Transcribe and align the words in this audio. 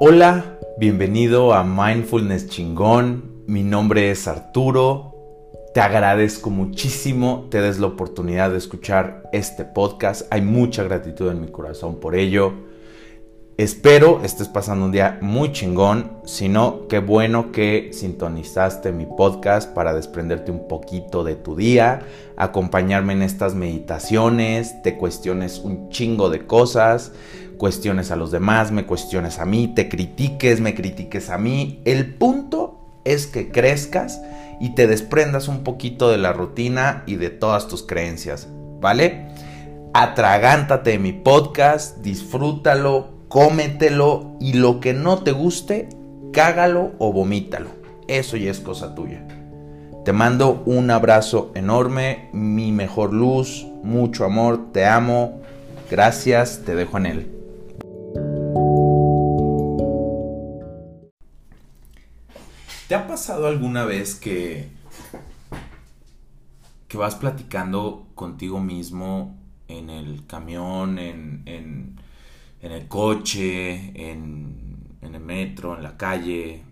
Hola, 0.00 0.60
bienvenido 0.78 1.54
a 1.54 1.64
Mindfulness 1.64 2.48
Chingón. 2.48 3.42
Mi 3.48 3.64
nombre 3.64 4.12
es 4.12 4.28
Arturo. 4.28 5.12
Te 5.74 5.80
agradezco 5.80 6.50
muchísimo 6.50 7.48
te 7.50 7.60
des 7.60 7.80
la 7.80 7.88
oportunidad 7.88 8.52
de 8.52 8.58
escuchar 8.58 9.28
este 9.32 9.64
podcast. 9.64 10.32
Hay 10.32 10.40
mucha 10.42 10.84
gratitud 10.84 11.32
en 11.32 11.40
mi 11.40 11.48
corazón 11.48 11.98
por 11.98 12.14
ello. 12.14 12.52
Espero 13.58 14.20
estés 14.22 14.46
pasando 14.46 14.84
un 14.84 14.92
día 14.92 15.18
muy 15.20 15.50
chingón. 15.50 16.12
Si 16.24 16.48
no, 16.48 16.86
qué 16.86 17.00
bueno 17.00 17.50
que 17.50 17.90
sintonizaste 17.92 18.92
mi 18.92 19.04
podcast 19.04 19.74
para 19.74 19.94
desprenderte 19.94 20.52
un 20.52 20.68
poquito 20.68 21.24
de 21.24 21.34
tu 21.34 21.56
día, 21.56 22.02
acompañarme 22.36 23.14
en 23.14 23.22
estas 23.22 23.56
meditaciones, 23.56 24.80
te 24.82 24.96
cuestiones 24.96 25.58
un 25.58 25.88
chingo 25.88 26.30
de 26.30 26.46
cosas, 26.46 27.10
cuestiones 27.58 28.10
a 28.10 28.16
los 28.16 28.30
demás, 28.30 28.70
me 28.70 28.86
cuestiones 28.86 29.38
a 29.38 29.44
mí, 29.44 29.68
te 29.74 29.88
critiques, 29.88 30.60
me 30.60 30.74
critiques 30.74 31.28
a 31.28 31.36
mí. 31.36 31.82
El 31.84 32.14
punto 32.14 32.78
es 33.04 33.26
que 33.26 33.50
crezcas 33.50 34.22
y 34.60 34.74
te 34.74 34.86
desprendas 34.86 35.48
un 35.48 35.64
poquito 35.64 36.10
de 36.10 36.18
la 36.18 36.32
rutina 36.32 37.02
y 37.06 37.16
de 37.16 37.30
todas 37.30 37.68
tus 37.68 37.82
creencias, 37.82 38.48
¿vale? 38.80 39.28
Atragántate 39.92 40.90
de 40.92 40.98
mi 40.98 41.12
podcast, 41.12 41.98
disfrútalo, 41.98 43.08
cómetelo 43.28 44.36
y 44.40 44.54
lo 44.54 44.80
que 44.80 44.94
no 44.94 45.18
te 45.18 45.32
guste, 45.32 45.88
cágalo 46.32 46.92
o 46.98 47.12
vomítalo. 47.12 47.70
Eso 48.06 48.36
ya 48.36 48.50
es 48.50 48.60
cosa 48.60 48.94
tuya. 48.94 49.26
Te 50.04 50.12
mando 50.12 50.62
un 50.64 50.90
abrazo 50.90 51.52
enorme, 51.54 52.30
mi 52.32 52.72
mejor 52.72 53.12
luz, 53.12 53.66
mucho 53.82 54.24
amor, 54.24 54.72
te 54.72 54.86
amo, 54.86 55.40
gracias, 55.90 56.62
te 56.64 56.74
dejo 56.74 56.96
en 56.96 57.06
él. 57.06 57.37
Pasado 63.18 63.48
alguna 63.48 63.84
vez 63.84 64.14
que 64.14 64.68
que 66.86 66.96
vas 66.96 67.16
platicando 67.16 68.06
contigo 68.14 68.60
mismo 68.60 69.36
en 69.66 69.90
el 69.90 70.24
camión, 70.26 71.00
en, 71.00 71.42
en 71.46 71.96
en 72.62 72.70
el 72.70 72.86
coche, 72.86 74.10
en, 74.12 74.98
el 75.02 75.20
metro, 75.20 75.76
en 75.76 75.82
la 75.82 75.96
calle, 75.96 76.62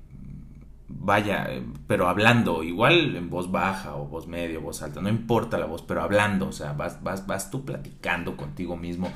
vaya, 0.87 1.49
pero 1.89 2.09
hablando, 2.09 2.63
igual 2.63 3.17
en 3.17 3.29
voz 3.29 3.51
baja 3.51 3.97
o 3.97 4.07
voz 4.07 4.29
media 4.29 4.59
o 4.59 4.63
voz 4.63 4.83
alta, 4.83 5.01
no 5.01 5.09
importa 5.09 5.59
la 5.59 5.67
voz, 5.67 5.83
pero 5.83 6.01
hablando, 6.01 6.47
o 6.49 6.53
sea, 6.53 6.75
vas, 6.75 7.03
vas, 7.03 7.27
vas 7.27 7.51
tú 7.51 7.65
platicando 7.65 8.37
contigo 8.37 8.77
mismo. 8.77 9.11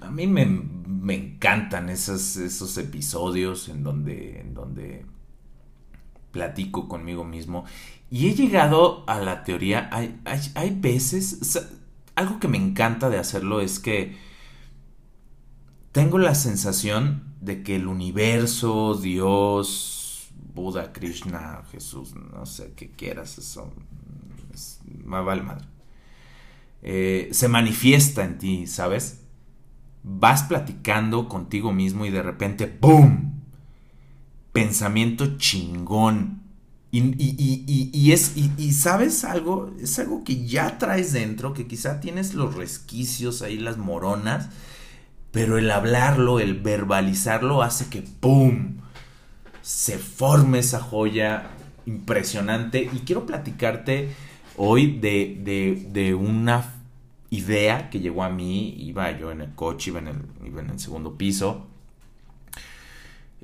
A 0.00 0.10
mí 0.10 0.26
me, 0.26 0.42
encantan 1.14 1.88
esos, 1.88 2.36
esos 2.36 2.76
episodios 2.78 3.68
en 3.68 3.84
donde, 3.84 4.40
en 4.40 4.54
donde 4.54 5.04
platico 6.36 6.86
conmigo 6.86 7.24
mismo. 7.24 7.64
Y 8.10 8.28
he 8.28 8.34
llegado 8.34 9.04
a 9.08 9.18
la 9.20 9.42
teoría, 9.42 9.88
hay, 9.90 10.20
hay, 10.26 10.40
hay 10.54 10.70
veces, 10.70 11.58
algo 12.14 12.38
que 12.38 12.46
me 12.46 12.58
encanta 12.58 13.08
de 13.08 13.18
hacerlo 13.18 13.60
es 13.60 13.80
que 13.80 14.16
tengo 15.92 16.18
la 16.18 16.34
sensación 16.34 17.34
de 17.40 17.62
que 17.62 17.76
el 17.76 17.86
universo, 17.86 18.94
Dios, 18.94 20.28
Buda, 20.54 20.92
Krishna, 20.92 21.62
Jesús, 21.72 22.14
no 22.14 22.44
sé 22.44 22.74
qué 22.76 22.90
quieras, 22.90 23.38
eso 23.38 23.72
es, 24.52 24.80
vale 25.04 25.42
madre. 25.42 25.64
Eh, 26.82 27.30
se 27.32 27.48
manifiesta 27.48 28.24
en 28.24 28.36
ti, 28.36 28.66
¿sabes? 28.66 29.22
Vas 30.02 30.42
platicando 30.42 31.28
contigo 31.28 31.72
mismo 31.72 32.04
y 32.04 32.10
de 32.10 32.22
repente, 32.22 32.76
¡boom! 32.80 33.25
Pensamiento 34.56 35.36
chingón. 35.36 36.42
Y, 36.90 38.12
es, 38.12 38.36
y, 38.36 38.72
sabes 38.72 39.24
algo, 39.24 39.70
es 39.78 39.98
algo 39.98 40.24
que 40.24 40.46
ya 40.46 40.78
traes 40.78 41.12
dentro, 41.12 41.52
que 41.52 41.66
quizá 41.66 42.00
tienes 42.00 42.32
los 42.32 42.54
resquicios 42.54 43.42
ahí, 43.42 43.58
las 43.58 43.76
moronas, 43.76 44.48
pero 45.30 45.58
el 45.58 45.70
hablarlo, 45.70 46.40
el 46.40 46.54
verbalizarlo 46.54 47.62
hace 47.62 47.90
que 47.90 48.00
¡pum! 48.00 48.78
se 49.60 49.98
forme 49.98 50.60
esa 50.60 50.80
joya 50.80 51.50
impresionante. 51.84 52.88
Y 52.90 53.00
quiero 53.00 53.26
platicarte 53.26 54.14
hoy 54.56 54.98
de, 54.98 56.16
una 56.18 56.72
idea 57.28 57.90
que 57.90 58.00
llegó 58.00 58.24
a 58.24 58.30
mí. 58.30 58.74
Iba 58.78 59.10
yo 59.18 59.32
en 59.32 59.42
el 59.42 59.54
coche, 59.54 59.90
iba 59.90 59.98
en 59.98 60.08
el, 60.08 60.58
en 60.58 60.70
el 60.70 60.78
segundo 60.78 61.18
piso. 61.18 61.66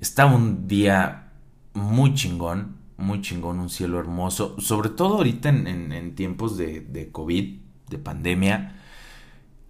Estaba 0.02 0.34
un 0.34 0.66
día 0.66 1.28
muy 1.74 2.12
chingón, 2.14 2.74
muy 2.96 3.20
chingón, 3.20 3.60
un 3.60 3.70
cielo 3.70 4.00
hermoso. 4.00 4.56
Sobre 4.58 4.88
todo 4.88 5.18
ahorita 5.18 5.48
en, 5.50 6.16
tiempos 6.16 6.56
de, 6.56 6.80
de 6.80 7.12
COVID, 7.12 7.60
de 7.88 7.98
pandemia 7.98 8.80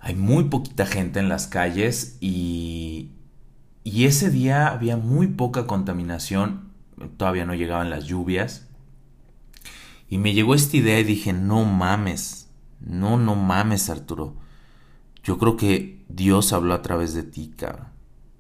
hay 0.00 0.15
muy 0.15 0.44
poquita 0.44 0.87
gente 0.87 1.20
en 1.20 1.28
las 1.28 1.48
calles 1.48 2.16
y, 2.22 3.10
y 3.84 4.06
ese 4.06 4.31
día 4.31 4.69
había 4.69 4.97
muy 4.97 5.26
poca 5.26 5.66
contaminación, 5.66 6.70
todavía 7.19 7.44
no 7.44 7.54
llegaban 7.54 7.91
las 7.91 8.06
lluvias. 8.06 8.70
Y 10.09 10.16
me 10.16 10.32
llegó 10.32 10.54
esta 10.54 10.78
idea 10.78 10.99
y 10.99 11.04
dije, 11.04 11.34
no 11.34 11.66
mames, 11.66 12.49
no, 12.81 13.19
no 13.19 13.37
mames 13.37 13.91
Arturo. 13.91 14.34
Yo 15.22 15.37
creo 15.37 15.59
que 15.59 16.03
Dios 16.09 16.54
habló 16.54 16.72
a 16.72 16.81
través 16.81 17.12
de 17.12 17.22
ti, 17.22 17.53
cabrón. 17.54 17.93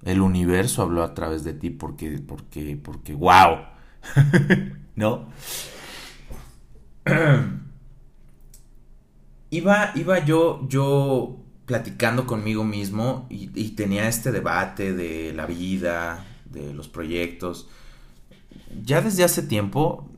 El 0.04 0.20
universo 0.20 0.82
habló 0.82 1.02
a 1.02 1.14
través 1.14 1.44
de 1.44 1.54
ti 1.54 1.70
porque, 1.70 2.18
porque, 2.26 2.76
porque, 2.82 3.14
wow. 3.14 3.58
¿No? 4.96 5.28
iba, 9.50 9.92
iba 9.94 10.24
yo, 10.24 10.66
yo 10.68 11.36
platicando 11.66 12.26
conmigo 12.26 12.64
mismo 12.64 13.26
y, 13.30 13.46
tenía 13.70 14.08
este 14.08 14.32
debate 14.32 14.92
de 14.92 15.32
la 15.32 15.46
vida, 15.46 16.24
de 16.46 16.74
los 16.74 16.88
proyectos. 16.88 17.68
Ya 18.84 19.00
desde 19.00 19.24
hace 19.24 19.42
tiempo 19.42 20.08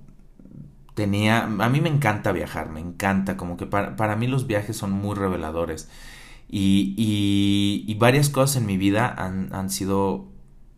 tenía, 0.94 1.44
a 1.44 1.68
mí 1.68 1.80
me 1.80 1.88
encanta 1.88 2.32
viajar, 2.32 2.70
me 2.70 2.80
encanta, 2.80 3.36
como 3.36 3.56
que 3.56 3.66
para, 3.66 4.16
mí 4.16 4.26
los 4.26 4.46
viajes 4.46 4.76
son 4.76 4.92
muy 4.92 5.14
reveladores. 5.14 5.88
Y, 6.48 7.94
varias 7.98 8.28
cosas 8.28 8.56
en 8.58 8.66
mi 8.66 8.76
vida 8.76 9.08
han, 9.08 9.70
sido 9.70 10.28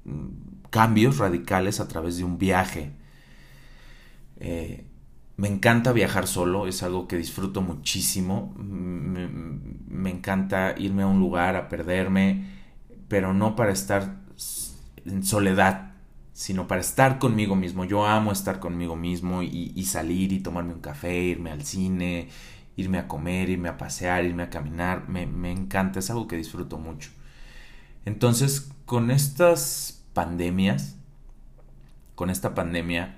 mm, 0.04 0.69
cambios 0.71 1.19
radicales 1.19 1.81
a 1.81 1.88
través 1.88 2.16
de 2.16 2.25
un 2.25 2.38
viaje. 2.38 2.93
Eh, 4.38 4.87
me 5.37 5.49
encanta 5.49 5.93
viajar 5.93 6.27
solo, 6.27 6.66
es 6.66 6.82
algo 6.82 7.06
que 7.09 7.19
disfruto 7.19 7.60
muchísimo. 7.60 8.54
Me, 8.56 10.10
encanta 10.10 10.75
irme 10.78 11.03
a 11.03 11.06
un 11.06 11.21
lugar 11.21 11.56
a 11.56 11.69
perderme, 11.69 12.47
pero 13.09 13.34
no 13.34 13.54
para 13.54 13.72
estar 13.72 14.16
en 15.04 15.22
soledad, 15.25 15.93
sino 16.33 16.66
para 16.66 16.81
estar 16.81 17.19
conmigo 17.19 17.54
mismo. 17.54 17.84
Yo 17.84 18.06
amo 18.06 18.33
estar 18.33 18.60
conmigo 18.60 18.97
mismo 18.97 19.43
y, 19.43 19.84
salir 19.84 20.33
y 20.33 20.41
tomarme 20.41 20.72
un 20.72 20.81
café, 20.81 21.15
irme 21.22 21.50
al 21.50 21.65
cine, 21.65 22.28
irme 22.77 22.99
a 22.99 23.09
comer, 23.09 23.49
irme 23.49 23.69
a 23.69 23.79
pasear, 23.79 24.25
irme 24.25 24.45
a 24.45 24.51
caminar. 24.51 25.09
Me, 25.09 25.27
me 25.27 25.51
encanta, 25.51 25.99
es 25.99 26.11
algo 26.11 26.29
que 26.29 26.37
disfruto 26.37 26.79
mucho. 26.79 27.11
Entonces, 28.05 28.71
con 28.85 29.11
estas 29.11 30.05
pandemias, 30.13 30.97
con 32.15 32.31
esta 32.31 32.55
pandemia, 32.55 33.17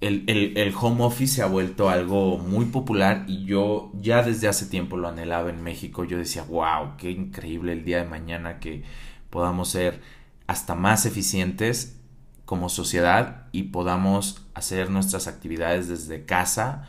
el, 0.00 0.74
home 0.78 1.04
office 1.04 1.36
se 1.36 1.42
ha 1.42 1.46
vuelto 1.46 1.88
algo 1.88 2.38
muy 2.38 2.66
popular 2.66 3.24
y 3.26 3.44
yo 3.44 3.90
ya 3.94 4.22
desde 4.22 4.48
hace 4.48 4.66
tiempo 4.66 4.96
lo 4.96 5.08
anhelaba 5.08 5.50
en 5.50 5.62
México. 5.62 6.04
Yo 6.04 6.18
decía, 6.18 6.42
wow, 6.44 6.96
qué 6.98 7.10
increíble 7.10 7.72
el 7.72 7.84
día 7.84 7.98
de 7.98 8.08
mañana 8.08 8.58
que 8.58 8.84
podamos 9.30 9.70
ser 9.70 10.00
hasta 10.46 10.74
más 10.74 11.06
eficientes 11.06 11.98
como 12.44 12.68
sociedad 12.68 13.46
y 13.52 13.64
podamos 13.64 14.46
hacer 14.54 14.90
nuestras 14.90 15.26
actividades 15.26 15.88
desde 15.88 16.24
casa 16.24 16.88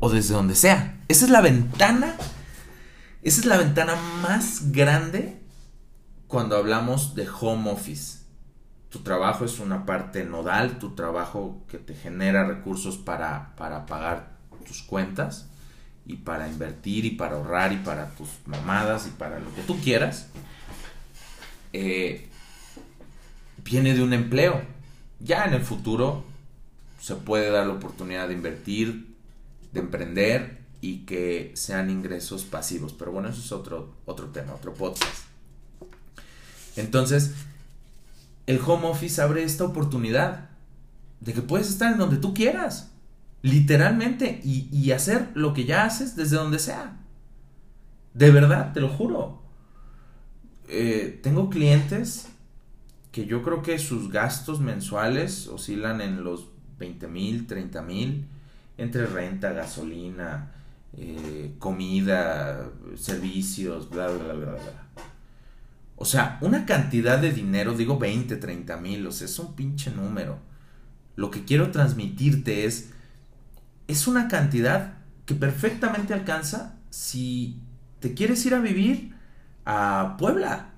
o 0.00 0.10
desde 0.10 0.34
donde 0.34 0.54
sea. 0.54 1.00
Esa 1.08 1.26
es 1.26 1.30
la 1.30 1.40
ventana, 1.40 2.16
esa 3.22 3.40
es 3.40 3.46
la 3.46 3.56
ventana 3.56 3.94
más 4.22 4.72
grande 4.72 5.40
cuando 6.26 6.56
hablamos 6.56 7.14
de 7.14 7.28
home 7.28 7.70
office 7.70 8.20
tu 8.90 8.98
trabajo 9.00 9.44
es 9.44 9.60
una 9.60 9.86
parte 9.86 10.24
nodal, 10.24 10.78
tu 10.78 10.96
trabajo 10.96 11.62
que 11.68 11.78
te 11.78 11.94
genera 11.94 12.44
recursos 12.44 12.98
para, 12.98 13.54
para 13.56 13.86
pagar 13.86 14.32
tus 14.66 14.82
cuentas 14.82 15.48
y 16.04 16.16
para 16.16 16.48
invertir 16.48 17.04
y 17.04 17.10
para 17.10 17.36
ahorrar 17.36 17.72
y 17.72 17.76
para 17.76 18.10
tus 18.16 18.28
mamadas 18.46 19.06
y 19.06 19.10
para 19.10 19.38
lo 19.38 19.54
que 19.54 19.62
tú 19.62 19.80
quieras, 19.80 20.28
eh, 21.72 22.28
viene 23.62 23.94
de 23.94 24.02
un 24.02 24.12
empleo. 24.12 24.60
Ya 25.20 25.44
en 25.44 25.54
el 25.54 25.62
futuro 25.62 26.24
se 27.00 27.14
puede 27.14 27.48
dar 27.50 27.68
la 27.68 27.74
oportunidad 27.74 28.26
de 28.26 28.34
invertir, 28.34 29.09
de 29.72 29.80
emprender 29.80 30.60
y 30.80 31.00
que 31.00 31.52
sean 31.54 31.90
ingresos 31.90 32.44
pasivos. 32.44 32.92
Pero 32.92 33.12
bueno, 33.12 33.28
eso 33.28 33.40
es 33.40 33.52
otro, 33.52 33.94
otro 34.06 34.26
tema, 34.28 34.54
otro 34.54 34.72
podcast. 34.74 35.24
Entonces, 36.76 37.34
el 38.46 38.60
home 38.64 38.88
office 38.88 39.20
abre 39.20 39.42
esta 39.42 39.64
oportunidad 39.64 40.50
de 41.20 41.32
que 41.32 41.42
puedes 41.42 41.68
estar 41.68 41.92
en 41.92 41.98
donde 41.98 42.16
tú 42.16 42.32
quieras, 42.34 42.90
literalmente, 43.42 44.40
y, 44.42 44.90
hacer 44.92 45.28
lo 45.34 45.52
que 45.54 45.64
ya 45.64 45.84
haces 45.84 46.16
desde 46.16 46.36
donde 46.36 46.58
sea. 46.58 46.98
De 48.14 48.30
verdad, 48.30 48.72
te 48.72 48.80
lo 48.80 48.88
juro. 48.88 49.42
Eh, 50.68 51.20
tengo 51.22 51.50
clientes 51.50 52.28
que 53.12 53.26
yo 53.26 53.42
creo 53.42 53.62
que 53.62 53.78
sus 53.78 54.10
gastos 54.10 54.60
mensuales 54.60 55.48
oscilan 55.48 56.00
en 56.00 56.24
los 56.24 56.46
20 56.78 57.08
mil, 57.08 57.46
30 57.46 57.82
mil, 57.82 58.26
entre 58.80 59.06
renta, 59.06 59.52
gasolina, 59.52 60.52
eh, 60.96 61.54
comida, 61.58 62.70
servicios, 62.96 63.90
bla, 63.90 64.08
bla, 64.08 64.32
bla, 64.32 64.52
bla. 64.52 65.02
O 65.96 66.06
sea, 66.06 66.38
una 66.40 66.64
cantidad 66.64 67.18
de 67.18 67.30
dinero, 67.30 67.74
digo 67.74 67.98
20, 67.98 68.36
30 68.36 68.76
mil, 68.78 69.06
o 69.06 69.12
sea, 69.12 69.26
es 69.26 69.38
un 69.38 69.54
pinche 69.54 69.90
número. 69.90 70.38
Lo 71.14 71.30
que 71.30 71.44
quiero 71.44 71.70
transmitirte 71.70 72.64
es, 72.64 72.90
es 73.86 74.06
una 74.06 74.26
cantidad 74.28 74.94
que 75.26 75.34
perfectamente 75.34 76.14
alcanza 76.14 76.78
si 76.88 77.60
te 78.00 78.14
quieres 78.14 78.44
ir 78.46 78.54
a 78.54 78.60
vivir 78.60 79.14
a 79.66 80.16
Puebla, 80.18 80.70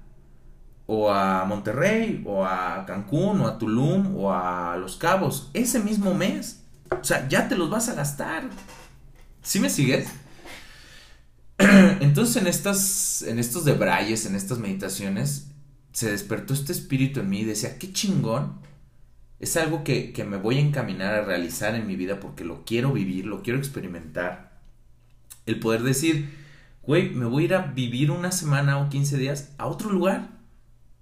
o 0.87 1.11
a 1.11 1.45
Monterrey, 1.45 2.23
o 2.27 2.45
a 2.45 2.85
Cancún, 2.85 3.41
o 3.41 3.47
a 3.47 3.59
Tulum, 3.59 4.17
o 4.17 4.33
a 4.33 4.77
Los 4.77 4.97
Cabos, 4.97 5.51
ese 5.55 5.79
mismo 5.79 6.15
mes. 6.15 6.62
O 7.01 7.05
sea, 7.05 7.29
ya 7.29 7.49
te 7.49 7.57
los 7.57 7.71
vas 7.71 7.89
a 7.89 7.95
gastar. 7.95 8.49
¿Sí 9.43 9.61
me 9.61 9.71
sigues? 9.71 10.09
Entonces 11.59 12.37
en 12.37 12.47
estas, 12.47 13.23
en 13.23 13.39
estos 13.39 13.65
debrayes, 13.65 14.27
en 14.27 14.35
estas 14.35 14.59
meditaciones, 14.59 15.49
se 15.93 16.11
despertó 16.11 16.55
este 16.55 16.73
espíritu 16.73 17.21
en 17.21 17.31
mí 17.31 17.41
y 17.41 17.45
decía, 17.45 17.79
qué 17.79 17.93
chingón. 17.93 18.61
Es 19.39 19.57
algo 19.57 19.83
que, 19.83 20.13
que 20.13 20.25
me 20.25 20.37
voy 20.37 20.59
a 20.59 20.61
encaminar 20.61 21.15
a 21.15 21.25
realizar 21.25 21.75
en 21.75 21.87
mi 21.87 21.97
vida 21.97 22.21
porque 22.21 22.45
lo 22.45 22.65
quiero 22.65 22.93
vivir, 22.93 23.27
lo 23.27 23.43
quiero 23.43 23.59
experimentar. 23.59 24.61
El 25.47 25.59
poder 25.59 25.83
decir, 25.83 26.33
güey, 26.83 27.11
me 27.11 27.27
voy 27.27 27.43
a 27.43 27.47
ir 27.47 27.55
a 27.55 27.63
vivir 27.63 28.11
una 28.13 28.31
semana 28.31 28.79
o 28.79 28.89
15 28.89 29.19
días 29.19 29.53
a 29.59 29.67
otro 29.67 29.91
lugar. 29.91 30.29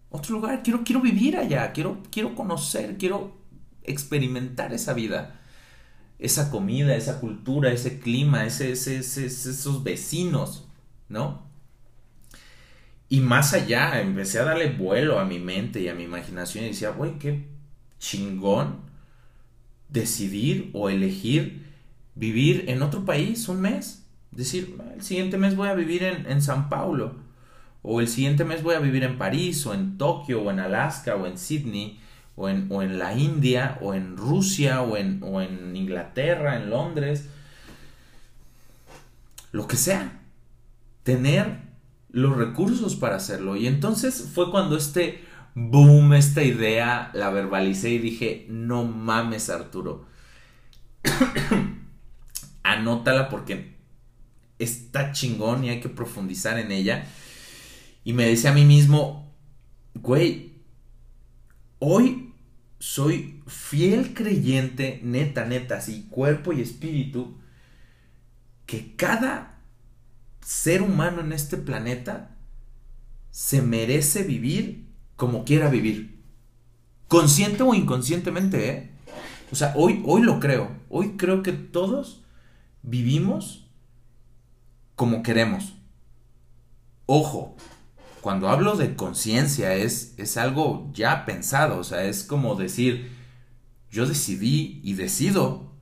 Otro 0.08 0.36
lugar, 0.36 0.62
quiero, 0.62 0.82
quiero 0.82 1.02
vivir 1.02 1.36
allá, 1.36 1.72
quiero, 1.72 2.02
quiero 2.10 2.34
conocer, 2.34 2.96
quiero 2.96 3.38
experimentar 3.82 4.72
esa 4.72 4.94
vida 4.94 5.39
esa 6.20 6.50
comida, 6.50 6.94
esa 6.94 7.18
cultura, 7.18 7.72
ese 7.72 7.98
clima, 7.98 8.44
ese, 8.44 8.72
esos 8.72 9.82
vecinos, 9.82 10.68
¿no? 11.08 11.42
Y 13.08 13.20
más 13.20 13.54
allá, 13.54 14.00
empecé 14.00 14.38
a 14.38 14.44
darle 14.44 14.70
vuelo 14.70 15.18
a 15.18 15.24
mi 15.24 15.40
mente 15.40 15.80
y 15.80 15.88
a 15.88 15.94
mi 15.94 16.04
imaginación 16.04 16.64
y 16.64 16.68
decía, 16.68 16.90
güey, 16.90 17.18
qué 17.18 17.44
chingón 17.98 18.76
decidir 19.88 20.70
o 20.74 20.88
elegir 20.88 21.66
vivir 22.14 22.66
en 22.68 22.82
otro 22.82 23.04
país 23.04 23.48
un 23.48 23.60
mes. 23.60 24.06
Decir, 24.30 24.76
el 24.94 25.02
siguiente 25.02 25.38
mes 25.38 25.56
voy 25.56 25.68
a 25.68 25.74
vivir 25.74 26.04
en, 26.04 26.30
en 26.30 26.40
San 26.42 26.68
Paulo, 26.68 27.16
o 27.82 28.00
el 28.00 28.08
siguiente 28.08 28.44
mes 28.44 28.62
voy 28.62 28.74
a 28.74 28.80
vivir 28.80 29.02
en 29.02 29.18
París, 29.18 29.66
o 29.66 29.74
en 29.74 29.98
Tokio, 29.98 30.42
o 30.42 30.50
en 30.50 30.60
Alaska, 30.60 31.16
o 31.16 31.26
en 31.26 31.38
Sydney, 31.38 31.98
o 32.40 32.82
en, 32.82 32.98
la 32.98 33.14
India, 33.14 33.78
o 33.82 33.92
en 33.92 34.16
Rusia, 34.16 34.80
o 34.80 34.96
en, 34.96 35.20
o 35.22 35.42
en 35.42 35.76
Inglaterra, 35.76 36.56
en 36.56 36.70
Londres, 36.70 37.28
lo 39.52 39.66
que 39.66 39.76
sea, 39.76 40.22
tener 41.02 41.58
los 42.10 42.36
recursos 42.36 42.96
para 42.96 43.16
hacerlo. 43.16 43.56
Y 43.56 43.66
entonces 43.66 44.30
fue 44.34 44.50
cuando 44.50 44.76
este 44.76 45.22
boom, 45.54 46.14
esta 46.14 46.42
idea, 46.42 47.10
la 47.12 47.28
verbalicé 47.28 47.90
y 47.90 47.98
dije, 47.98 48.46
no 48.48 48.84
mames 48.84 49.50
Arturo, 49.50 50.06
anótala 52.62 53.28
porque 53.28 53.76
está 54.58 55.12
chingón 55.12 55.64
y 55.64 55.68
hay 55.68 55.80
que 55.80 55.90
profundizar 55.90 56.58
en 56.58 56.72
ella. 56.72 57.06
Y 58.02 58.14
me 58.14 58.26
decía 58.26 58.50
a 58.50 58.54
mí 58.54 58.64
mismo, 58.64 59.34
güey, 59.94 60.54
hoy 61.80 62.29
soy 62.80 63.42
fiel 63.46 64.14
creyente, 64.14 65.00
neta, 65.04 65.44
neta, 65.44 65.76
así, 65.76 66.08
cuerpo 66.10 66.52
y 66.52 66.62
espíritu, 66.62 67.38
que 68.66 68.96
cada 68.96 69.58
ser 70.40 70.80
humano 70.80 71.20
en 71.20 71.32
este 71.32 71.58
planeta 71.58 72.36
se 73.30 73.60
merece 73.60 74.24
vivir 74.24 74.86
como 75.16 75.44
quiera 75.44 75.68
vivir. 75.68 76.18
Consciente 77.06 77.62
o 77.62 77.74
inconscientemente, 77.74 78.70
¿eh? 78.70 78.90
O 79.52 79.56
sea, 79.56 79.74
hoy, 79.76 80.02
hoy 80.06 80.22
lo 80.22 80.40
creo. 80.40 80.70
Hoy 80.88 81.16
creo 81.18 81.42
que 81.42 81.52
todos 81.52 82.22
vivimos 82.82 83.66
como 84.96 85.22
queremos. 85.22 85.74
Ojo, 87.04 87.56
cuando 88.20 88.48
hablo 88.48 88.76
de 88.76 88.96
conciencia 88.96 89.74
es, 89.74 90.14
es 90.18 90.36
algo 90.36 90.90
ya 90.92 91.24
pensado, 91.24 91.78
o 91.78 91.84
sea, 91.84 92.04
es 92.04 92.22
como 92.22 92.54
decir, 92.54 93.10
yo 93.90 94.06
decidí 94.06 94.80
y 94.84 94.94
decido 94.94 95.72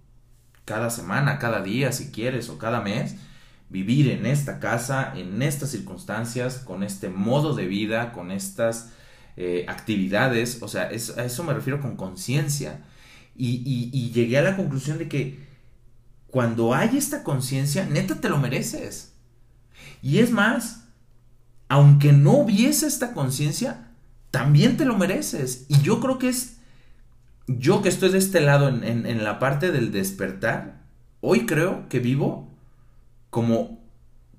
cada 0.64 0.90
semana, 0.90 1.38
cada 1.38 1.62
día, 1.62 1.92
si 1.92 2.10
quieres, 2.10 2.48
o 2.48 2.58
cada 2.58 2.80
mes, 2.80 3.16
vivir 3.70 4.10
en 4.10 4.26
esta 4.26 4.60
casa, 4.60 5.12
en 5.16 5.42
estas 5.42 5.70
circunstancias, 5.70 6.58
con 6.58 6.82
este 6.82 7.08
modo 7.08 7.54
de 7.54 7.66
vida, 7.66 8.12
con 8.12 8.30
estas 8.30 8.92
eh, 9.36 9.64
actividades, 9.68 10.62
o 10.62 10.68
sea, 10.68 10.82
a 10.84 10.90
eso 10.90 11.44
me 11.44 11.54
refiero 11.54 11.80
con 11.80 11.96
conciencia. 11.96 12.84
Y, 13.40 13.62
y 13.92 14.10
llegué 14.10 14.38
a 14.38 14.42
la 14.42 14.56
conclusión 14.56 14.98
de 14.98 15.08
que 15.08 15.46
cuando 16.26 16.74
hay 16.74 16.96
esta 16.96 17.22
conciencia, 17.22 17.86
neta 17.86 18.20
te 18.20 18.28
lo 18.28 18.38
mereces. 18.38 19.14
Y 20.02 20.18
es 20.18 20.32
más, 20.32 20.87
aunque 21.68 22.12
no 22.12 22.32
hubiese 22.32 22.86
esta 22.86 23.12
conciencia, 23.12 23.88
también 24.30 24.76
te 24.76 24.84
lo 24.84 24.96
mereces. 24.96 25.66
Y 25.68 25.80
yo 25.82 26.00
creo 26.00 26.18
que 26.18 26.28
es, 26.28 26.58
yo 27.46 27.82
que 27.82 27.88
estoy 27.88 28.10
de 28.10 28.18
este 28.18 28.40
lado 28.40 28.68
en, 28.68 29.24
la 29.24 29.38
parte 29.38 29.70
del 29.70 29.92
despertar, 29.92 30.82
hoy 31.20 31.46
creo 31.46 31.88
que 31.88 32.00
vivo 32.00 32.48
como, 33.30 33.80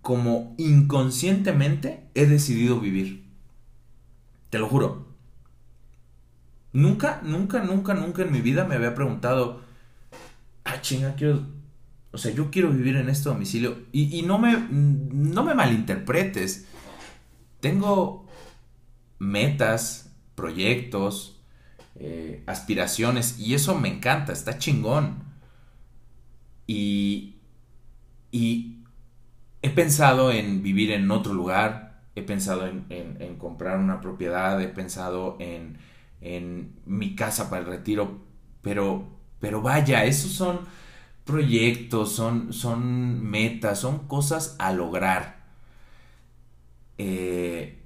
como 0.01 0.55
inconscientemente 0.57 2.03
he 2.15 2.25
decidido 2.25 2.80
vivir. 2.80 3.25
Te 4.49 4.57
lo 4.57 4.68
juro. 4.68 5.07
Nunca, 6.73 7.21
nunca, 7.23 7.63
nunca, 7.63 7.94
nunca 7.94 8.23
en 8.23 8.31
mi 8.31 8.42
vida 8.42 8.65
me 8.65 8.75
había 8.75 8.95
preguntado, 8.95 9.61
ah, 10.65 10.81
chinga, 10.81 11.15
quiero, 11.15 11.42
o 12.11 12.18
sea, 12.18 12.31
yo 12.31 12.51
quiero 12.51 12.69
vivir 12.69 12.95
en 12.95 13.09
este 13.09 13.30
domicilio. 13.30 13.77
Y, 13.92 14.18
y 14.18 14.23
no, 14.23 14.39
me, 14.39 14.68
no 14.71 15.44
me 15.44 15.54
malinterpretes 15.54 16.68
tengo 17.59 18.25
metas, 19.19 20.16
proyectos, 20.35 21.42
eh, 21.95 22.44
aspiraciones 22.47 23.39
y 23.39 23.54
eso 23.54 23.75
me 23.75 23.89
encanta, 23.89 24.31
está 24.31 24.57
chingón. 24.57 25.23
Y, 26.66 27.35
y 28.31 28.83
he 29.61 29.69
pensado 29.69 30.31
en 30.31 30.63
vivir 30.63 30.92
en 30.92 31.09
otro 31.11 31.33
lugar, 31.33 32.01
he 32.16 32.21
pensado 32.21 32.68
en, 32.68 33.35
comprar 33.37 33.78
una 33.80 34.01
propiedad, 34.01 34.61
he 34.61 34.68
pensado 34.68 35.37
en, 35.39 35.78
en, 36.21 36.80
mi 36.85 37.16
casa 37.16 37.49
para 37.49 37.61
el 37.63 37.68
retiro, 37.68 38.19
pero, 38.61 39.07
pero 39.39 39.61
vaya, 39.61 40.06
esos 40.06 40.31
son 40.31 40.61
proyectos, 41.25 42.13
son, 42.13 42.54
son 42.54 43.21
metas, 43.21 43.80
son 43.80 44.07
cosas 44.07 44.56
a 44.59 44.71
lograr. 44.73 45.38
Eh, 46.99 47.79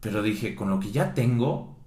pero 0.00 0.22
dije, 0.22 0.54
con 0.54 0.68
lo 0.68 0.78
que 0.78 0.92
ya 0.92 1.14
tengo, 1.14 1.78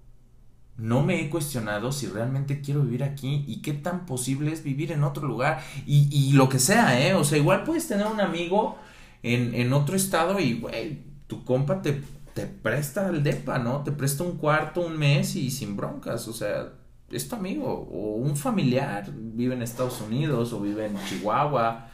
no 0.77 1.03
me 1.03 1.22
he 1.22 1.29
cuestionado 1.29 1.91
si 1.91 2.07
realmente 2.07 2.60
quiero 2.60 2.81
vivir 2.81 3.03
aquí 3.03 3.45
y 3.48 3.62
qué 3.62 3.74
tan 3.74 4.05
posible 4.05 4.51
es 4.51 4.63
vivir 4.63 4.91
en 4.91 5.03
otro 5.03 5.27
lugar. 5.27 5.62
Y, 5.86 6.34
lo 6.34 6.50
que 6.50 6.60
sea, 6.60 7.00
¿eh? 7.00 7.13
O 7.13 7.24
sea, 7.24 7.38
igual 7.38 7.63
puedes 7.63 7.88
tener 7.88 8.07
un 8.07 8.19
amigo 8.19 8.77
en, 9.24 9.72
otro 9.74 9.95
estado 9.95 10.39
y, 10.39 10.60
güey, 10.60 11.03
tu 11.27 11.45
compa 11.45 11.81
te, 11.81 12.01
te 12.34 12.48
presta 12.48 13.10
el 13.10 13.24
DEPA, 13.24 13.60
¿no? 13.60 13.84
Te 13.84 13.91
presta 13.91 14.24
un 14.24 14.38
cuarto, 14.38 14.81
un 14.81 14.98
mes 14.98 15.36
y 15.36 15.51
sin 15.51 15.77
broncas. 15.77 16.27
O 16.27 16.34
sea, 16.34 16.74
es 17.12 17.29
tu 17.29 17.36
amigo. 17.36 17.88
O 17.91 18.15
un 18.15 18.36
familiar 18.36 19.12
vive 19.13 19.53
en 19.53 19.62
Estados 19.62 20.01
Unidos 20.01 20.51
o 20.51 20.60
vive 20.60 20.88
en 20.88 20.98
Chihuahua 21.05 21.91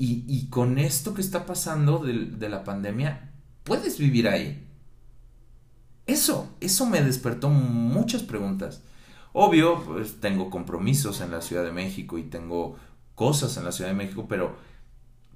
y, 0.00 0.46
con 0.48 0.78
esto 0.78 1.12
que 1.12 1.20
está 1.20 1.44
pasando 1.44 1.98
de, 1.98 2.48
la 2.48 2.62
pandemia, 2.62 3.32
puedes 3.64 3.98
vivir 3.98 4.28
ahí. 4.28 4.64
Eso, 6.06 6.54
eso 6.60 6.86
me 6.86 7.02
despertó 7.02 7.50
muchas 7.50 8.22
preguntas. 8.22 8.82
Obvio, 9.32 9.82
pues 9.84 10.20
tengo 10.20 10.50
compromisos 10.50 11.20
en 11.20 11.32
la 11.32 11.40
Ciudad 11.40 11.64
de 11.64 11.72
México 11.72 12.16
y 12.16 12.22
tengo 12.22 12.76
cosas 13.16 13.56
en 13.56 13.64
la 13.64 13.72
Ciudad 13.72 13.90
de 13.90 13.96
México, 13.96 14.26
pero 14.28 14.56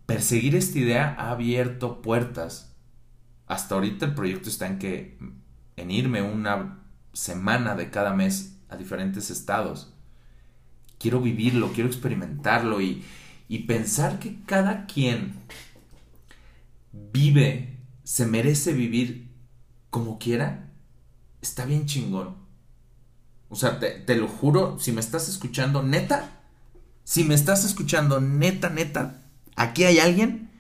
perseguir 0.07 0.55
esta 0.55 0.79
idea 0.79 1.17
ha 1.19 1.33
abierto 1.33 2.01
puertas. 2.01 2.77
Hasta 3.47 3.75
ahorita 3.75 4.07
el 4.07 4.15
proyecto 4.15 4.49
está 4.49 4.69
en 4.69 4.79
que 4.79 5.19
en 5.77 5.91
irme 5.91 6.23
una 6.23 6.85
semana 7.13 7.75
de 7.75 7.91
cada 7.91 8.15
mes 8.15 8.61
a 8.69 8.77
diferentes 8.77 9.31
estados. 9.31 9.93
Quiero 10.99 11.21
vivirlo, 11.21 11.73
quiero 11.73 11.89
experimentarlo 11.89 12.81
y, 12.81 13.05
y 13.53 13.65
pensar 13.65 14.19
que 14.19 14.39
cada 14.47 14.87
quien 14.87 15.35
vive, 16.91 17.77
se 18.03 18.25
merece 18.25 18.73
vivir 18.73 19.29
como 19.91 20.19
quiera, 20.19 20.71
está 21.43 21.67
bien 21.67 21.85
chingón. 21.85 22.35
O 23.51 23.57
sea, 23.57 23.79
te, 23.79 23.91
te, 23.91 24.17
lo 24.17 24.27
juro, 24.27 24.79
si 24.81 24.91
me 24.91 25.03
estás 25.03 25.29
escuchando, 25.29 25.83
neta, 25.83 26.31
si 27.05 27.25
me 27.25 27.35
estás 27.35 27.67
escuchando, 27.67 28.23
neta, 28.23 28.71
neta, 28.71 29.23
aquí 29.55 29.85
hay 29.85 29.99
alguien 29.99 30.51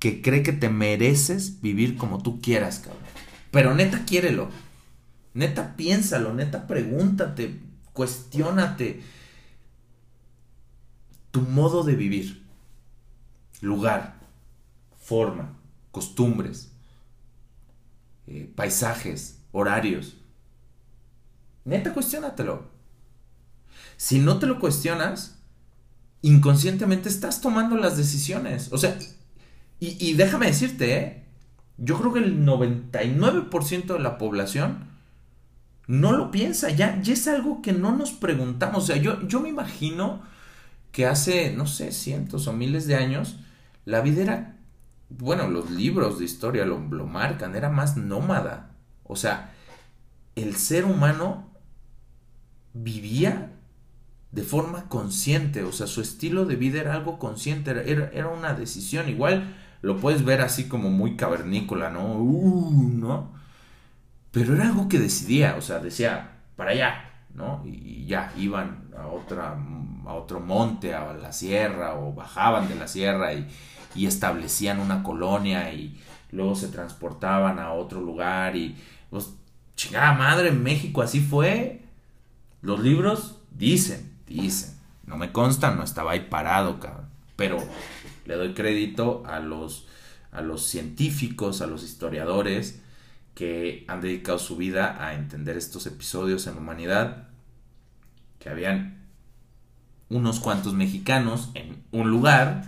que 0.00 0.20
cree 0.20 0.42
que 0.42 0.52
te 0.52 0.70
mereces 0.70 1.60
vivir 1.60 1.96
como 1.96 2.24
tú 2.24 2.40
quieras, 2.40 2.80
cabrón. 2.80 3.04
Pero 3.52 3.76
neta, 3.76 4.04
quiérelo. 4.04 4.48
Neta, 5.32 5.76
piénsalo, 5.76 6.34
neta, 6.34 6.66
pregúntate, 6.66 7.60
cuestiónate 7.92 9.00
modo 11.40 11.82
de 11.82 11.94
vivir, 11.94 12.44
lugar, 13.60 14.18
forma, 15.00 15.56
costumbres, 15.90 16.72
eh, 18.26 18.50
paisajes, 18.54 19.40
horarios. 19.52 20.16
Neta, 21.64 21.92
cuestiónatelo. 21.92 22.70
Si 23.96 24.18
no 24.18 24.38
te 24.38 24.46
lo 24.46 24.60
cuestionas, 24.60 25.38
inconscientemente 26.22 27.08
estás 27.08 27.40
tomando 27.40 27.76
las 27.76 27.96
decisiones. 27.96 28.72
O 28.72 28.78
sea, 28.78 28.98
y, 29.80 29.96
y 30.04 30.14
déjame 30.14 30.46
decirte, 30.46 30.96
¿eh? 30.98 31.24
yo 31.78 31.98
creo 31.98 32.12
que 32.12 32.18
el 32.20 32.44
99% 32.44 33.86
de 33.86 33.98
la 34.00 34.18
población 34.18 34.88
no 35.86 36.12
lo 36.12 36.30
piensa, 36.30 36.70
ya, 36.70 37.00
ya 37.00 37.14
es 37.14 37.26
algo 37.28 37.62
que 37.62 37.72
no 37.72 37.96
nos 37.96 38.10
preguntamos. 38.10 38.84
O 38.84 38.86
sea, 38.86 38.96
yo, 38.96 39.26
yo 39.26 39.40
me 39.40 39.48
imagino 39.48 40.22
que 40.92 41.06
hace, 41.06 41.52
no 41.52 41.66
sé, 41.66 41.92
cientos 41.92 42.46
o 42.46 42.52
miles 42.52 42.86
de 42.86 42.96
años, 42.96 43.40
la 43.84 44.00
vida 44.00 44.22
era, 44.22 44.56
bueno, 45.08 45.48
los 45.48 45.70
libros 45.70 46.18
de 46.18 46.24
historia 46.24 46.64
lo, 46.64 46.78
lo 46.78 47.06
marcan, 47.06 47.56
era 47.56 47.68
más 47.68 47.96
nómada. 47.96 48.76
O 49.04 49.16
sea, 49.16 49.52
el 50.34 50.56
ser 50.56 50.84
humano 50.84 51.50
vivía 52.74 53.52
de 54.30 54.42
forma 54.42 54.88
consciente, 54.88 55.62
o 55.64 55.72
sea, 55.72 55.86
su 55.86 56.00
estilo 56.00 56.44
de 56.44 56.56
vida 56.56 56.80
era 56.80 56.94
algo 56.94 57.18
consciente, 57.18 57.70
era, 57.70 58.10
era 58.12 58.28
una 58.28 58.52
decisión. 58.52 59.08
Igual 59.08 59.56
lo 59.82 59.98
puedes 59.98 60.24
ver 60.24 60.40
así 60.40 60.68
como 60.68 60.90
muy 60.90 61.16
cavernícola, 61.16 61.90
¿no? 61.90 62.14
Uh, 62.14 62.88
¿no? 62.92 63.32
Pero 64.30 64.54
era 64.54 64.68
algo 64.68 64.88
que 64.88 64.98
decidía, 64.98 65.56
o 65.56 65.62
sea, 65.62 65.78
decía, 65.78 66.42
para 66.56 66.72
allá, 66.72 67.24
¿no? 67.34 67.62
Y, 67.66 68.06
ya, 68.06 68.32
iban 68.36 68.90
a, 68.96 69.06
otra, 69.06 69.56
a 70.08 70.14
otro 70.14 70.40
monte, 70.40 70.94
a 70.94 71.12
la 71.12 71.32
sierra, 71.32 71.94
o 71.94 72.14
bajaban 72.14 72.66
de 72.66 72.74
la 72.74 72.88
sierra 72.88 73.34
y, 73.34 73.46
y 73.94 74.06
establecían 74.06 74.80
una 74.80 75.02
colonia 75.02 75.70
y 75.72 76.00
luego 76.32 76.54
se 76.54 76.68
transportaban 76.68 77.58
a 77.58 77.72
otro 77.72 78.00
lugar 78.00 78.56
y, 78.56 78.74
pues, 79.10 79.34
chingada 79.76 80.14
madre, 80.14 80.48
en 80.48 80.62
México 80.62 81.02
así 81.02 81.20
fue. 81.20 81.82
Los 82.62 82.80
libros 82.80 83.40
dicen, 83.50 84.16
dicen. 84.26 84.76
No 85.06 85.16
me 85.16 85.30
consta, 85.30 85.70
no 85.74 85.82
estaba 85.82 86.12
ahí 86.12 86.26
parado, 86.28 86.80
cabrón. 86.80 87.08
Pero 87.36 87.58
le 88.26 88.34
doy 88.34 88.54
crédito 88.54 89.22
a 89.26 89.40
los, 89.40 89.86
a 90.32 90.40
los 90.40 90.62
científicos, 90.64 91.60
a 91.60 91.66
los 91.66 91.82
historiadores 91.82 92.82
que 93.34 93.84
han 93.88 94.00
dedicado 94.00 94.38
su 94.38 94.56
vida 94.56 95.04
a 95.04 95.14
entender 95.14 95.56
estos 95.56 95.86
episodios 95.86 96.46
en 96.46 96.54
la 96.54 96.60
humanidad, 96.60 97.28
que 98.38 98.48
habían 98.48 98.97
unos 100.10 100.40
cuantos 100.40 100.74
mexicanos 100.74 101.50
en 101.54 101.82
un 101.92 102.10
lugar 102.10 102.64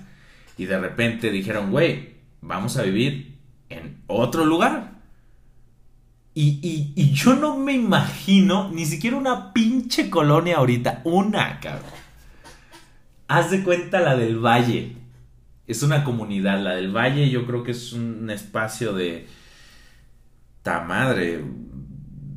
y 0.59 0.67
de 0.67 0.79
repente 0.79 1.31
dijeron, 1.31 1.71
güey, 1.71 2.17
vamos 2.41 2.77
a 2.77 2.83
vivir 2.83 3.39
en 3.69 4.03
otro 4.07 4.45
lugar. 4.45 5.01
Y, 6.35 6.61
y, 6.63 6.93
y, 6.95 7.13
yo 7.13 7.35
no 7.35 7.57
me 7.57 7.73
imagino 7.73 8.71
ni 8.71 8.87
siquiera 8.87 9.17
una 9.17 9.53
pinche 9.53 10.09
colonia 10.09 10.59
ahorita, 10.59 11.01
una, 11.05 11.59
cabrón. 11.59 11.91
Haz 13.27 13.51
de 13.51 13.63
cuenta 13.65 14.01
la 14.01 14.17
del 14.17 14.39
Valle 14.39 14.97
es 15.71 15.83
una 15.83 16.05
comunidad. 16.05 16.61
La 16.61 16.75
del 16.75 16.95
Valle 16.95 17.31
yo 17.31 17.47
creo 17.47 17.63
que 17.63 17.73
es 17.73 17.93
un 17.93 18.29
espacio 18.31 18.93
de... 18.93 19.27
Ta 20.63 20.83
madre, 20.83 21.43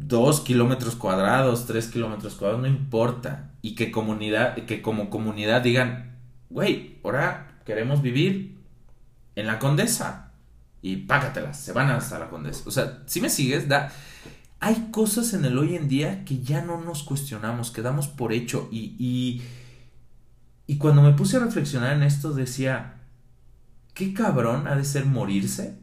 dos 0.07 0.39
kilómetros 0.41 0.95
cuadrados, 0.95 1.65
tres 1.65 1.87
kilómetros 1.87 2.35
cuadrados, 2.35 2.61
no 2.61 2.67
importa. 2.67 3.52
Y 3.63 3.73
que 3.73 3.89
comunidad, 3.89 4.55
que 4.65 4.83
como 4.83 5.09
comunidad 5.09 5.61
digan, 5.61 6.19
güey, 6.51 6.99
ahora 7.03 7.59
queremos 7.65 8.03
vivir 8.03 8.59
en 9.35 9.47
la 9.47 9.57
condesa. 9.57 10.31
Y 10.81 10.97
págatelas, 10.97 11.59
se 11.59 11.71
van 11.71 11.89
hasta 11.89 12.19
la 12.19 12.29
condesa. 12.29 12.63
O 12.67 12.71
sea, 12.71 13.01
si 13.07 13.21
me 13.21 13.29
sigues, 13.29 13.67
da. 13.67 13.91
Hay 14.59 14.89
cosas 14.91 15.33
en 15.33 15.45
el 15.45 15.57
hoy 15.57 15.75
en 15.75 15.87
día 15.87 16.23
que 16.25 16.39
ya 16.43 16.61
no 16.61 16.79
nos 16.79 17.03
cuestionamos, 17.03 17.71
que 17.71 17.81
damos 17.81 18.07
por 18.07 18.33
hecho. 18.33 18.69
Y, 18.71 18.95
y, 18.99 19.41
y 20.67 20.77
cuando 20.77 21.01
me 21.01 21.13
puse 21.13 21.37
a 21.37 21.39
reflexionar 21.39 21.93
en 21.93 22.03
esto, 22.03 22.33
decía, 22.33 22.95
qué 23.93 24.13
cabrón 24.13 24.67
ha 24.67 24.75
de 24.75 24.83
ser 24.83 25.05
morirse, 25.05 25.79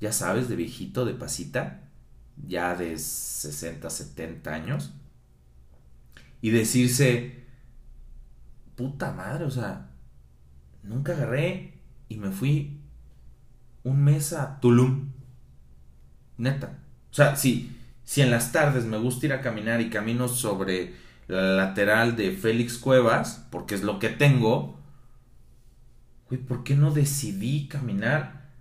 ya 0.00 0.12
sabes, 0.12 0.48
de 0.48 0.56
viejito, 0.56 1.04
de 1.04 1.14
pasita, 1.14 1.82
ya 2.36 2.74
de 2.74 2.98
60, 2.98 3.88
70 3.88 4.52
años, 4.52 4.92
y 6.46 6.50
decirse, 6.50 7.42
puta 8.76 9.10
madre, 9.10 9.46
o 9.46 9.50
sea, 9.50 9.90
nunca 10.84 11.12
agarré 11.12 11.80
y 12.08 12.18
me 12.18 12.30
fui 12.30 12.78
un 13.82 14.04
mes 14.04 14.32
a 14.32 14.60
Tulum. 14.60 15.10
Neta. 16.38 16.78
O 17.10 17.14
sea, 17.14 17.34
si, 17.34 17.76
si 18.04 18.20
en 18.20 18.30
las 18.30 18.52
tardes 18.52 18.84
me 18.84 18.96
gusta 18.96 19.26
ir 19.26 19.32
a 19.32 19.40
caminar 19.40 19.80
y 19.80 19.90
camino 19.90 20.28
sobre 20.28 20.94
la 21.26 21.42
lateral 21.56 22.14
de 22.14 22.30
Félix 22.30 22.78
Cuevas, 22.78 23.44
porque 23.50 23.74
es 23.74 23.82
lo 23.82 23.98
que 23.98 24.10
tengo, 24.10 24.78
güey, 26.28 26.40
¿por 26.40 26.62
qué 26.62 26.76
no 26.76 26.92
decidí 26.92 27.66
caminar 27.66 28.52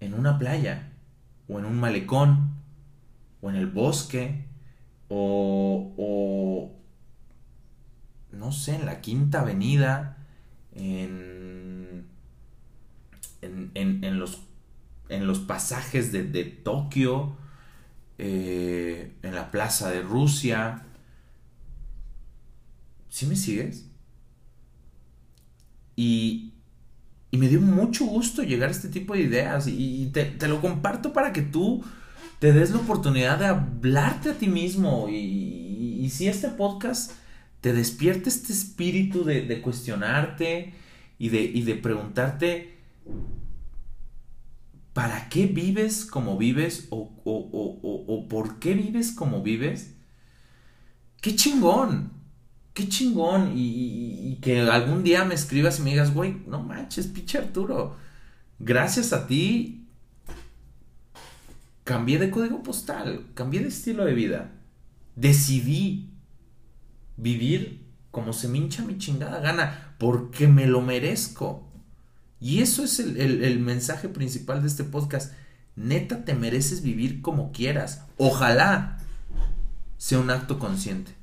en 0.00 0.14
una 0.14 0.38
playa? 0.38 0.94
O 1.46 1.58
en 1.58 1.66
un 1.66 1.78
malecón, 1.78 2.54
o 3.42 3.50
en 3.50 3.56
el 3.56 3.66
bosque, 3.66 4.46
o, 5.10 5.92
o 5.98 6.81
no 8.32 8.52
sé, 8.52 8.74
en 8.74 8.86
la 8.86 9.00
Quinta 9.00 9.40
Avenida, 9.40 10.16
en, 10.74 12.06
en, 13.42 13.70
en, 13.74 14.18
los, 14.18 14.42
en 15.08 15.26
los 15.26 15.40
pasajes 15.40 16.12
de, 16.12 16.24
de 16.24 16.44
Tokio, 16.44 17.36
eh, 18.18 19.16
en 19.22 19.34
la 19.34 19.50
Plaza 19.50 19.90
de 19.90 20.02
Rusia. 20.02 20.84
¿Sí 23.08 23.26
me 23.26 23.36
sigues? 23.36 23.86
Y, 25.96 26.52
y 27.30 27.38
me 27.38 27.48
dio 27.48 27.60
mucho 27.60 28.04
gusto 28.04 28.42
llegar 28.42 28.68
a 28.68 28.72
este 28.72 28.88
tipo 28.88 29.14
de 29.14 29.22
ideas 29.22 29.66
y 29.66 30.10
te, 30.12 30.48
lo 30.48 30.60
comparto 30.60 31.12
para 31.12 31.32
que 31.32 31.42
tú 31.42 31.82
te 32.38 32.52
des 32.52 32.70
la 32.70 32.78
oportunidad 32.78 33.38
de 33.38 33.46
hablarte 33.46 34.30
a 34.30 34.34
ti 34.34 34.48
mismo 34.48 35.08
y, 35.08 36.08
si 36.10 36.28
este 36.28 36.48
podcast 36.48 37.12
te 37.62 37.72
despierte 37.72 38.28
este 38.28 38.52
espíritu 38.52 39.24
de, 39.24 39.62
cuestionarte 39.62 40.74
y 41.18 41.30
de, 41.30 41.42
y 41.42 41.62
de 41.62 41.74
preguntarte 41.76 42.76
¿para 44.92 45.30
qué 45.30 45.46
vives 45.46 46.04
como 46.04 46.36
vives 46.36 46.88
o, 46.90 47.10
o 47.24 48.28
por 48.28 48.58
qué 48.58 48.74
vives 48.74 49.12
como 49.12 49.42
vives? 49.42 49.94
¡Qué 51.22 51.34
chingón! 51.34 52.22
qué 52.74 52.88
chingón. 52.88 53.52
Y, 53.54 54.38
que 54.40 54.60
algún 54.60 55.04
día 55.04 55.24
me 55.24 55.34
escribas 55.34 55.78
y 55.78 55.82
me 55.82 55.90
digas, 55.90 56.12
güey, 56.12 56.36
no 56.46 56.62
manches, 56.62 57.06
pinche 57.06 57.38
Arturo. 57.38 57.96
Gracias 58.58 59.12
a 59.12 59.26
ti 59.26 59.86
cambié 61.84 62.18
de 62.18 62.30
código 62.30 62.62
postal, 62.62 63.26
cambié 63.34 63.60
de 63.60 63.68
estilo 63.68 64.04
de 64.04 64.14
vida. 64.14 64.52
Decidí 65.16 66.11
vivir 67.16 67.86
como 68.10 68.32
se 68.32 68.48
me 68.48 68.58
hincha 68.58 68.82
mi 68.82 68.98
chingada 68.98 69.40
gana, 69.40 69.94
porque 69.98 70.48
me 70.48 70.66
lo 70.66 70.80
merezco. 70.82 71.68
Y 72.40 72.60
eso 72.60 72.84
es 72.84 72.98
el, 73.00 73.18
el 73.18 73.58
mensaje 73.60 74.08
principal 74.08 74.60
de 74.60 74.68
este 74.68 74.84
podcast. 74.84 75.32
Neta, 75.76 76.24
te 76.24 76.34
mereces 76.34 76.82
vivir 76.82 77.22
como 77.22 77.52
quieras. 77.52 78.04
Ojalá 78.18 78.98
sea 79.96 80.18
un 80.18 80.30
acto 80.30 80.58
consciente. 80.58 81.14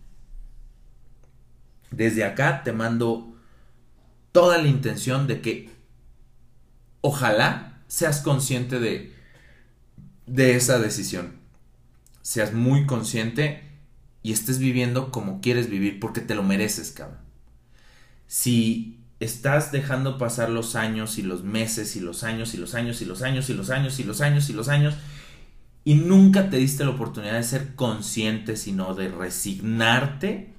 Desde 1.92 2.24
acá 2.24 2.64
te 2.64 2.72
mando 2.72 3.36
toda 4.32 4.58
la 4.58 4.68
intención 4.68 5.28
de 5.28 5.42
que 5.42 5.70
ojalá 7.02 7.82
seas 7.88 8.22
consciente 8.22 8.80
de, 8.80 9.14
de 10.26 10.56
esa 10.56 10.80
decisión. 10.80 11.40
seas 12.22 12.54
muy 12.54 12.86
consciente 12.86 13.69
y 14.30 14.32
estés 14.32 14.60
viviendo 14.60 15.10
como 15.10 15.42
quieres 15.42 15.72
vivir 15.72 16.00
porque 16.00 16.22
te 16.22 16.36
lo 16.36 16.44
mereces, 16.44 16.92
cabrón. 16.92 17.18
Si 18.28 19.00
estás 19.20 19.72
dejando 19.72 20.20
pasar 20.20 20.52
los 20.52 20.76
años 20.76 21.18
y 21.18 21.24
los 21.24 21.44
meses 21.44 21.96
y 21.96 22.00
los 22.00 22.24
años 22.24 22.54
y 22.54 22.58
los 22.58 22.76
años 22.76 23.02
y 23.02 23.06
los 23.06 23.24
años 23.24 23.50
y 23.50 23.56
los 23.56 23.72
años 23.72 24.00
y 24.00 24.04
los 24.04 24.22
años 24.22 24.50
y 24.52 24.54
los 24.54 24.70
años 24.70 24.94
y 25.84 25.96
nunca 25.96 26.52
te 26.52 26.58
diste 26.58 26.84
la 26.86 26.92
oportunidad 26.92 27.34
de 27.34 27.44
ser 27.44 27.74
consciente, 27.74 28.56
sino 28.56 28.94
de 28.94 29.08
resignarte 29.08 30.54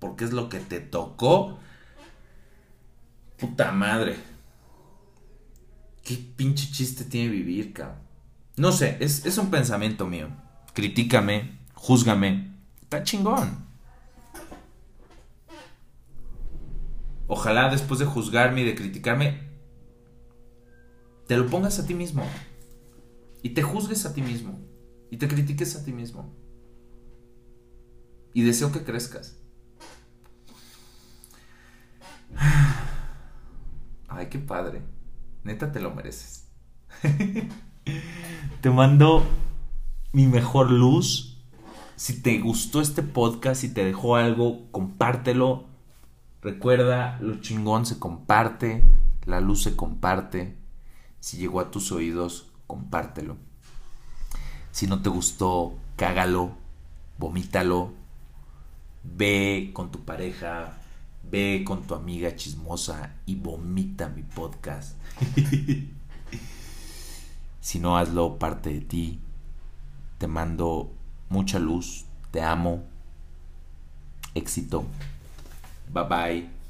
porque 0.00 0.24
es 0.24 0.32
lo 0.32 0.48
que 0.48 0.58
te 0.58 0.80
tocó. 0.80 1.60
Puta 3.38 3.70
madre. 3.70 4.16
¿Qué 6.02 6.18
pinche 6.34 6.72
chiste 6.72 7.04
tiene 7.04 7.30
vivir, 7.30 7.72
cabrón? 7.72 7.98
No 8.56 8.72
sé, 8.72 8.96
es, 8.98 9.24
es 9.26 9.38
un 9.38 9.48
pensamiento 9.48 10.08
mío. 10.08 10.26
Critícame, 10.74 11.60
júzgame. 11.74 12.51
Está 12.92 13.04
chingón. 13.04 13.48
Ojalá 17.26 17.70
después 17.70 17.98
de 17.98 18.04
juzgarme 18.04 18.60
y 18.60 18.64
de 18.64 18.74
criticarme, 18.74 19.48
te 21.26 21.38
lo 21.38 21.46
pongas 21.46 21.78
a 21.78 21.86
ti 21.86 21.94
mismo. 21.94 22.22
Y 23.42 23.54
te 23.54 23.62
juzgues 23.62 24.04
a 24.04 24.12
ti 24.12 24.20
mismo. 24.20 24.60
Y 25.10 25.16
te 25.16 25.26
critiques 25.26 25.74
a 25.74 25.82
ti 25.86 25.90
mismo. 25.94 26.36
Y 28.34 28.42
deseo 28.42 28.70
que 28.72 28.84
crezcas. 28.84 29.38
Ay, 34.06 34.26
qué 34.28 34.38
padre. 34.38 34.82
Neta 35.44 35.72
te 35.72 35.80
lo 35.80 35.94
mereces. 35.94 36.46
te 38.60 38.68
mando 38.68 39.24
mi 40.12 40.26
mejor 40.26 40.70
luz. 40.70 41.31
Si 42.02 42.20
te 42.20 42.40
gustó 42.40 42.80
este 42.80 43.04
podcast, 43.04 43.60
si 43.60 43.72
te 43.72 43.84
dejó 43.84 44.16
algo, 44.16 44.66
compártelo 44.72 45.66
Recuerda, 46.42 47.16
lo 47.20 47.40
chingón 47.40 47.86
se 47.86 48.00
comparte, 48.00 48.82
la 49.24 49.40
luz 49.40 49.62
se 49.62 49.76
comparte. 49.76 50.56
Si 51.20 51.36
llegó 51.36 51.60
a 51.60 51.70
tus 51.70 51.92
oídos, 51.92 52.50
compártelo. 52.66 53.36
Si 54.72 54.88
no 54.88 55.00
te 55.00 55.10
gustó, 55.10 55.78
cágalo, 55.94 56.56
vomítalo. 57.18 57.92
Ve 59.04 59.70
con 59.72 59.92
tu 59.92 60.04
pareja, 60.04 60.78
ve 61.30 61.62
con 61.64 61.84
tu 61.84 61.94
amiga 61.94 62.34
chismosa 62.34 63.14
y 63.26 63.36
vomita 63.36 64.08
mi 64.08 64.24
podcast. 64.24 64.98
si 67.60 67.78
no, 67.78 67.96
hazlo 67.96 68.40
parte 68.40 68.70
de 68.70 68.80
ti. 68.80 69.20
Te 70.18 70.26
mando 70.26 70.96
mucha 71.32 71.58
luz, 71.58 72.04
te 72.30 72.42
amo, 72.42 72.84
éxito. 74.34 74.84
Bye 75.88 76.04
bye. 76.04 76.52